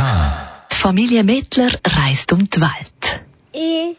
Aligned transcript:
K. 0.00 0.06
Die 0.72 0.76
Familie 0.76 1.24
Mittler 1.24 1.72
reist 1.86 2.32
um 2.32 2.48
die 2.48 2.58
Welt. 2.58 3.22
Ich 3.52 3.98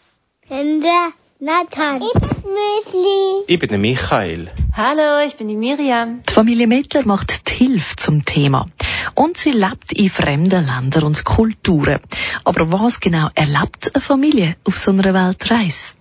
bin 0.50 0.82
der 0.82 1.10
Nathan. 1.40 2.02
Ich 2.02 2.14
bin 2.14 2.54
Müsli. 2.58 3.44
Ich 3.46 3.60
bin 3.60 3.70
der 3.70 3.78
Michael. 3.78 4.50
Hallo, 4.76 5.24
ich 5.24 5.36
bin 5.36 5.50
die 5.50 5.56
Miriam. 5.56 6.24
Die 6.28 6.34
Familie 6.34 6.66
Mittler 6.66 7.06
macht 7.06 7.48
die 7.50 7.66
Hilfe 7.66 7.98
zum 7.98 8.26
Thema. 8.26 8.68
Und 9.14 9.38
sie 9.38 9.52
lebt 9.52 9.94
in 9.94 10.10
fremden 10.10 10.66
Ländern 10.66 11.04
und 11.04 11.24
Kulturen. 11.24 12.00
Aber 12.46 12.72
was 12.72 13.00
genau 13.00 13.30
erlebt 13.36 13.92
eine 13.94 14.02
Familie 14.02 14.56
auf 14.64 14.78
so 14.80 14.90
einer 14.90 15.14
Weltreise? 15.14 15.94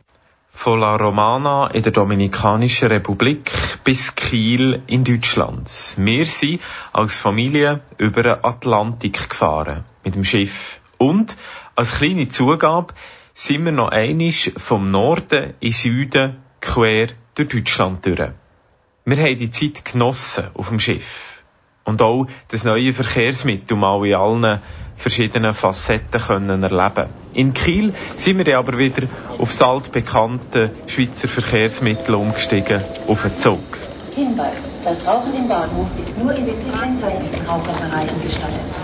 Von 0.49 0.81
La 0.81 0.97
Romana 0.97 1.69
in 1.69 1.83
der 1.83 1.93
Dominikanischen 1.93 2.89
Republik 2.89 3.51
bis 3.85 4.15
Kiel 4.15 4.83
in 4.87 5.05
Deutschland. 5.05 5.71
Wir 5.99 6.25
sind 6.25 6.61
als 6.93 7.17
Familie 7.17 7.83
über 7.99 8.23
den 8.23 8.45
Atlantik 8.45 9.29
gefahren. 9.29 9.85
Mit 10.05 10.15
dem 10.15 10.25
Schiff. 10.25 10.81
Und 10.99 11.37
als 11.77 11.99
kleine 11.99 12.29
Zugabe 12.29 12.95
sind 13.35 13.65
wir 13.65 13.73
noch 13.73 13.89
einisch 13.89 14.53
vom 14.57 14.91
Norden 14.91 15.55
in 15.61 15.73
Süden 15.73 16.37
quer 16.61 17.09
durch 17.35 17.49
Deutschland 17.49 18.05
durch. 18.05 18.31
Wir 19.07 19.17
haben 19.17 19.39
die 19.39 19.51
Zeit 19.51 19.85
genossen 19.85 20.45
auf 20.55 20.69
dem 20.69 20.79
Schiff. 20.79 21.43
Und 21.85 22.03
auch 22.03 22.27
das 22.49 22.65
neue 22.65 22.93
Verkehrsmittel 22.93 23.77
mal 23.77 24.07
in 24.07 24.15
allen 24.15 24.61
verschiedenen 24.97 25.55
Facetten 25.55 26.21
können 26.21 26.63
erleben. 26.63 27.09
In 27.33 27.55
Kiel 27.55 27.95
sind 28.17 28.45
wir 28.45 28.59
aber 28.59 28.77
wieder 28.79 29.09
auf 29.39 29.49
das 29.49 29.63
altbekannte 29.63 30.71
Schweizer 30.87 31.27
Verkehrsmittel 31.27 32.15
umgestiegen, 32.15 32.83
auf 33.09 33.23
den 33.23 33.39
Zug. 33.41 33.61
Hinweis, 34.15 34.63
das 34.85 35.07
Rauchen 35.07 35.35
im 35.35 35.49
Bahnhof 35.49 35.89
ist 35.99 36.17
nur 36.19 36.35
in 36.35 36.45
den 36.45 36.71
kennzeichneten 36.71 37.47
Raucherbereichen 37.47 38.23
gestattet. 38.23 38.80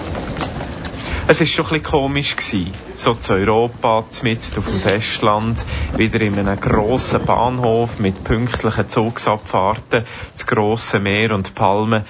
Es 1.28 1.40
war 1.40 1.46
schon 1.46 1.64
ein 1.64 1.68
bisschen 1.70 1.82
komisch 1.82 2.36
gewesen. 2.36 2.72
So 2.94 3.14
zu 3.14 3.32
Europa, 3.32 4.04
mitten 4.22 4.58
auf 4.58 4.64
dem 4.64 4.78
Festland, 4.78 5.66
wieder 5.96 6.20
in 6.20 6.38
einem 6.38 6.60
grossen 6.60 7.24
Bahnhof 7.24 7.98
mit 7.98 8.22
pünktlichen 8.22 8.88
Zugsabfahrten, 8.88 10.04
das 10.32 10.46
grosse 10.46 11.00
Meer 11.00 11.34
und 11.34 11.56
Palmen, 11.56 12.04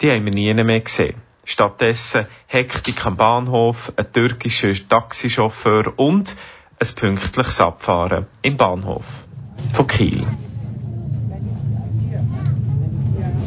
die 0.00 0.10
haben 0.10 0.24
wir 0.24 0.32
nie 0.32 0.54
mehr 0.54 0.80
gesehen. 0.80 1.20
Stattdessen 1.44 2.26
Hektik 2.46 3.04
am 3.04 3.16
Bahnhof, 3.16 3.92
ein 3.96 4.10
türkischer 4.10 4.72
Taxichauffeur 4.88 5.92
und 5.98 6.34
ein 6.80 6.94
pünktliches 6.96 7.60
Abfahren 7.60 8.26
im 8.40 8.56
Bahnhof 8.56 9.24
von 9.74 9.86
Kiel. 9.86 10.26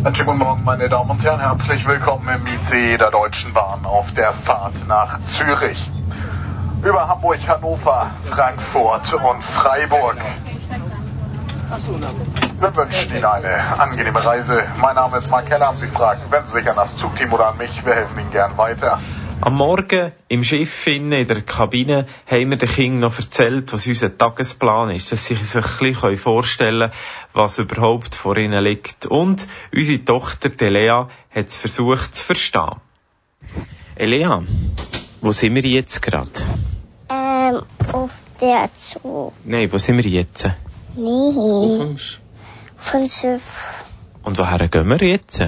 Einen 0.05 0.13
schönen 0.13 0.27
guten 0.27 0.39
Morgen, 0.39 0.63
meine 0.63 0.87
Damen 0.87 1.09
und 1.09 1.23
Herren. 1.23 1.39
Herzlich 1.39 1.87
willkommen 1.87 2.29
im 2.29 2.45
ICE 2.45 2.99
der 2.99 3.09
Deutschen 3.09 3.53
Bahn 3.53 3.87
auf 3.87 4.13
der 4.13 4.33
Fahrt 4.33 4.87
nach 4.87 5.19
Zürich. 5.23 5.89
Über 6.83 7.07
Hamburg, 7.07 7.39
Hannover, 7.47 8.11
Frankfurt 8.29 9.11
und 9.15 9.43
Freiburg. 9.43 10.17
Wir 12.59 12.75
wünschen 12.75 13.15
Ihnen 13.15 13.25
eine 13.25 13.79
angenehme 13.79 14.23
Reise. 14.23 14.61
Mein 14.79 14.93
Name 14.93 15.17
ist 15.17 15.31
Mark 15.31 15.47
Keller. 15.47 15.65
Haben 15.65 15.79
Sie 15.79 15.87
Fragen, 15.87 16.21
wenden 16.29 16.45
Sie 16.45 16.59
sich 16.59 16.69
an 16.69 16.75
das 16.75 16.95
Zugteam 16.97 17.33
oder 17.33 17.47
an 17.47 17.57
mich. 17.57 17.83
Wir 17.83 17.95
helfen 17.95 18.19
Ihnen 18.19 18.31
gern 18.31 18.55
weiter. 18.59 18.99
Am 19.41 19.55
Morgen 19.55 20.11
im 20.29 20.43
Schiff 20.43 20.87
innen, 20.87 21.11
in 21.11 21.27
der 21.27 21.41
Kabine 21.41 22.07
haben 22.25 22.49
wir 22.49 22.57
den 22.57 22.69
Kindern 22.69 22.99
noch 23.01 23.17
erzählt, 23.19 23.71
was 23.73 23.85
unser 23.85 24.17
Tagesplan 24.17 24.91
ist, 24.91 25.11
dass 25.11 25.25
sie 25.25 25.35
sich 25.35 25.55
ein 25.55 25.91
bisschen 25.91 26.17
vorstellen 26.17 26.89
können, 26.89 26.93
was 27.33 27.59
überhaupt 27.59 28.15
vor 28.15 28.37
ihnen 28.37 28.63
liegt. 28.63 29.05
Und 29.05 29.47
unsere 29.73 30.03
Tochter 30.03 30.49
Delea 30.49 31.09
hat 31.29 31.47
es 31.47 31.57
versucht 31.57 32.15
zu 32.15 32.23
verstehen. 32.23 32.81
Elea, 33.95 34.41
wo 35.21 35.31
sind 35.31 35.55
wir 35.55 35.63
jetzt 35.63 36.01
gerade? 36.01 36.31
Ähm, 37.09 37.61
auf 37.91 38.11
der 38.39 38.69
Zug. 38.73 39.33
Nein, 39.43 39.71
wo 39.71 39.77
sind 39.77 39.97
wir 39.97 40.09
jetzt? 40.09 40.49
Nee. 40.95 41.97
Von 42.77 43.09
Schiff. 43.09 43.85
Und 44.23 44.37
woher 44.37 44.67
gehen 44.69 44.89
wir 44.89 45.07
jetzt? 45.07 45.43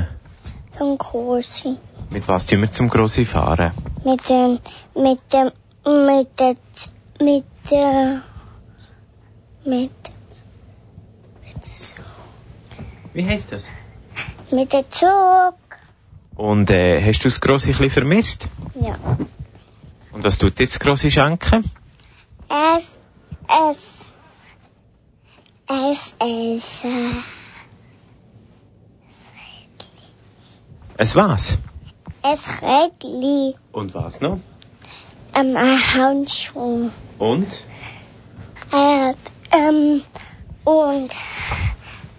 Von 0.77 0.97
Großi. 0.97 1.77
Mit 2.09 2.27
was 2.27 2.45
tun 2.45 2.61
wir 2.61 2.71
zum 2.71 2.89
Grossi 2.89 3.25
fahren? 3.25 3.71
Mit 4.03 4.29
dem, 4.29 4.59
mit 4.95 5.21
dem, 5.33 5.51
mit 5.85 6.39
der, 6.39 6.55
mit 7.21 7.45
der, 7.69 8.23
mit, 9.65 9.91
Wie 13.13 13.25
heisst 13.25 13.51
das? 13.51 13.65
mit 14.51 14.71
der 14.71 14.89
Zug. 14.89 15.55
Und 16.35 16.69
äh, 16.69 17.01
hast 17.01 17.23
du 17.23 17.27
das 17.27 17.41
Grossi 17.41 17.73
ein 17.73 17.89
vermisst? 17.89 18.47
Ja. 18.75 18.97
Und 20.11 20.23
was 20.23 20.37
tut 20.37 20.59
jetzt 20.59 20.75
das 20.75 20.79
Grossi 20.79 21.11
schenken? 21.11 21.69
Es, 22.49 22.91
es, 23.69 24.11
es, 25.67 26.15
es, 26.19 26.83
äh, 26.85 27.21
Es 30.99 31.15
was? 31.15 31.57
Es 32.33 32.61
Rädli. 32.61 33.55
Und 33.71 33.93
was 33.93 34.21
noch? 34.21 34.39
Ähm, 35.33 35.55
ein 35.55 35.93
Handschuh. 35.93 36.89
Und? 37.19 37.47
Äh, 38.71 39.13
ähm, 39.51 40.01
und, 40.63 41.15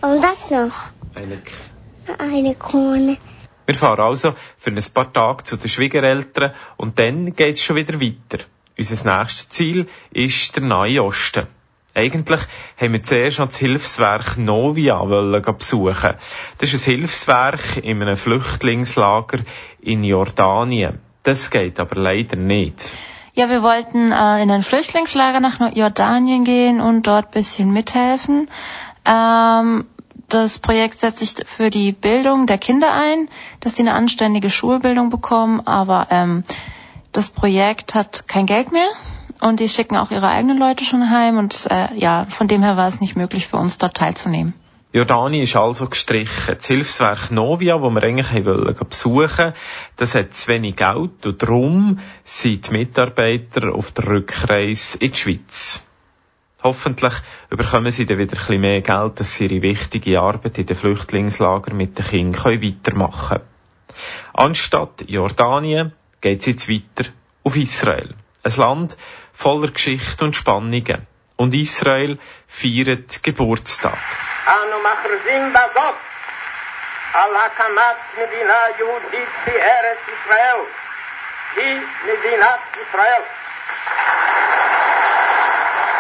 und 0.01 0.25
das 0.25 0.51
noch. 0.51 0.75
Eine 1.15 1.43
Eine 2.19 2.55
Krone. 2.55 3.19
Wir 3.67 3.75
fahren 3.75 4.01
also 4.01 4.35
für 4.57 4.71
ein 4.71 4.83
paar 4.95 5.13
Tage 5.13 5.45
zu 5.45 5.57
den 5.57 5.69
Schwiegereltern 5.69 6.55
und 6.79 6.99
dann 6.99 7.35
geht's 7.35 7.63
schon 7.63 7.77
wieder 7.77 8.01
weiter. 8.01 8.45
Unser 8.79 9.19
nächstes 9.19 9.49
Ziel 9.51 9.89
ist 10.11 10.57
der 10.57 10.63
Nahe 10.63 11.03
Osten. 11.03 11.47
Eigentlich 11.99 12.41
haben 12.81 12.93
wir 12.93 13.03
zuerst 13.03 13.41
noch 13.41 13.49
das 13.49 13.57
Hilfswerk 13.57 14.39
Novia 14.39 15.03
besuchen. 15.03 16.15
Das 16.59 16.73
ist 16.73 16.87
ein 16.87 16.93
Hilfswerk 16.93 17.79
in 17.83 18.01
einem 18.01 18.17
Flüchtlingslager 18.17 19.41
in 19.81 20.05
Jordanien. 20.05 21.01
Das 21.25 21.51
geht 21.51 21.81
aber 21.81 22.01
leider 22.01 22.37
nicht. 22.37 22.89
Ja, 23.35 23.49
wir 23.49 23.65
wollten 23.65 24.13
äh, 24.13 24.43
in 24.43 24.51
ein 24.53 24.63
Flüchtlingslager 24.63 25.41
nach 25.41 25.59
Jordanien 25.75 26.45
gehen 26.45 26.81
und 26.81 27.05
dort 27.09 27.33
bisschen 27.33 27.73
mithelfen. 27.73 28.49
Ähm, 29.05 29.87
das 30.29 30.61
Projekt 30.61 31.01
setzt 31.01 31.19
sich 31.19 31.47
für 31.49 31.71
die 31.71 31.91
Bildung 31.91 32.47
der 32.47 32.59
Kinder 32.59 32.93
ein, 32.93 33.29
dass 33.59 33.75
sie 33.75 33.83
eine 33.83 33.95
anständige 33.95 34.51
Schulbildung 34.51 35.11
bekommen, 35.11 35.67
aber 35.67 36.07
ähm, 36.11 36.45
das 37.11 37.31
Projekt 37.31 37.97
hat 37.97 38.29
kein 38.29 38.47
Geld 38.47 38.71
mehr 38.71 38.89
und 39.41 39.61
die 39.61 39.69
schicken 39.69 39.97
auch 39.97 40.11
ihre 40.11 40.29
eigenen 40.29 40.59
Leute 40.59 40.85
schon 40.85 41.11
heim 41.11 41.39
und 41.39 41.67
äh, 41.71 41.95
ja, 41.95 42.27
von 42.29 42.49
dem 42.49 42.63
her 42.63 42.77
war 42.77 42.89
es 42.89 43.01
nicht 43.01 43.17
möglich 43.17 43.47
für 43.47 43.57
uns 43.57 43.79
dort 43.79 43.97
teilzunehmen. 43.97 44.55
Jordanien 44.91 45.43
ist 45.43 45.55
also 45.55 45.87
gestrichen. 45.87 46.57
Das 46.57 46.67
Hilfswerk 46.67 47.31
Novia, 47.31 47.81
wo 47.83 47.91
wir 47.91 48.03
eigentlich 48.03 48.45
wollen 48.47 48.75
besuchen, 48.75 49.53
das 49.97 50.15
hat 50.15 50.33
zu 50.33 50.49
wenig 50.49 50.77
Geld 50.77 51.27
und 51.27 51.43
darum 51.43 51.99
sind 52.25 52.69
die 52.69 52.73
Mitarbeiter 52.73 53.75
auf 53.75 53.91
der 53.91 54.09
Rückreise 54.09 54.97
in 54.99 55.13
die 55.13 55.17
Schweiz. 55.17 55.83
Hoffentlich 56.63 57.13
bekommen 57.51 57.93
sie 57.93 58.07
dann 58.07 58.19
wieder 58.19 58.39
ein 58.49 58.61
mehr 58.61 58.81
Geld, 58.81 59.21
dass 59.21 59.35
sie 59.35 59.47
ihre 59.47 59.63
wichtige 59.63 60.21
Arbeit 60.21 60.59
in 60.59 60.67
den 60.67 60.77
Flüchtlingslagern 60.77 61.77
mit 61.77 61.99
den 61.99 62.05
Kindern 62.05 62.63
weitermachen 62.63 63.39
können. 63.39 63.45
Anstatt 64.33 65.05
Jordanien 65.07 65.93
geht 66.21 66.41
es 66.41 66.47
jetzt 66.47 66.69
weiter 66.69 67.11
auf 67.45 67.57
Israel. 67.57 68.15
Ein 68.48 68.56
Land 68.58 68.98
voller 69.34 69.72
Geschichte 69.72 70.26
und 70.26 70.36
Spannungen. 70.36 71.08
Und 71.36 71.54
Israel 71.54 72.20
feiert 72.48 73.24
Geburtstag. 73.24 73.98
אנו 74.48 74.78
מכריזים 74.84 75.54
בזאת 75.54 75.96
על 77.14 77.36
הקמת 77.36 77.98
מדינה 78.14 78.60
יהודית 78.80 79.30
בארץ 79.46 80.00
ישראל. 80.08 80.60
היא 81.56 81.80
מדינת 82.04 82.60
ישראל. 82.82 83.24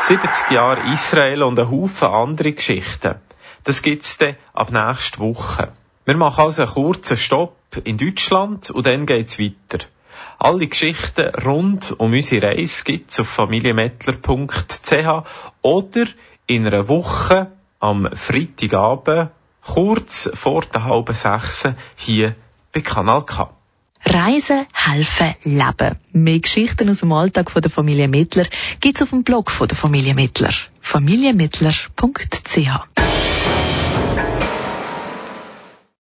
70 0.08 0.52
Jahre 0.52 0.82
Israel 0.94 1.44
und 1.44 1.60
ein 1.60 1.72
Haufen 1.72 2.10
andere 2.10 2.52
Geschichten. 2.52 3.22
Das 3.64 3.82
gibt's 3.82 4.18
dann 4.18 4.36
ab 4.54 4.70
nächster 4.72 5.20
Woche. 5.20 5.72
Wir 6.06 6.18
machen 6.18 6.44
also 6.44 6.64
einen 6.64 6.72
kurzen 6.72 7.18
Stopp 7.18 7.56
in 7.86 7.98
Deutschland 7.98 8.70
und 8.70 8.86
dann 8.86 9.06
geht's 9.06 9.40
weiter. 9.40 9.86
Alle 10.39 10.67
Geschichten 10.67 11.35
rund 11.45 11.99
um 11.99 12.13
unsere 12.13 12.49
Reise 12.49 12.85
gibt's 12.85 13.19
auf 13.21 13.29
familiemettler.ch 13.29 15.25
oder 15.63 16.07
in 16.47 16.67
einer 16.67 16.89
Woche 16.89 17.51
am 17.81 18.09
Freitagabend 18.15 19.31
kurz 19.65 20.31
vor 20.35 20.63
der 20.63 20.85
halben 20.85 21.15
sechs 21.15 21.65
hier 21.97 22.35
bei 22.73 22.81
Kanal 22.81 23.25
K. 23.25 23.51
Reisen, 24.05 24.67
helfen, 24.73 25.35
leben. 25.43 25.97
Mehr 26.13 26.39
Geschichten 26.39 26.89
aus 26.89 27.01
dem 27.01 27.13
Alltag 27.13 27.51
von 27.51 27.61
der 27.61 27.71
Familie 27.71 28.09
Mittler 28.09 28.47
gibt's 28.81 29.03
auf 29.03 29.11
dem 29.11 29.25
Blog 29.25 29.51
von 29.51 29.69
der 29.69 29.77
Familie 29.77 30.15
Mittler. 30.15 30.53
familiemittler.ch 30.81 32.69